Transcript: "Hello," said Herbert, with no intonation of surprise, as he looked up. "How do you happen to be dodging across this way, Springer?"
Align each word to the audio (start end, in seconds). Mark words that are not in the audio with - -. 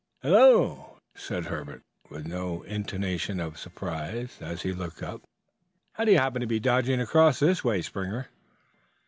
"Hello," 0.23 0.99
said 1.13 1.45
Herbert, 1.45 1.83
with 2.09 2.25
no 2.25 2.63
intonation 2.63 3.39
of 3.39 3.59
surprise, 3.59 4.39
as 4.41 4.63
he 4.63 4.73
looked 4.73 5.03
up. 5.03 5.21
"How 5.93 6.05
do 6.05 6.11
you 6.11 6.17
happen 6.17 6.41
to 6.41 6.47
be 6.47 6.59
dodging 6.59 6.99
across 6.99 7.37
this 7.37 7.63
way, 7.63 7.83
Springer?" 7.83 8.29